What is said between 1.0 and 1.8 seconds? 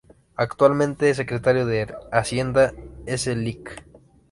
el Secretario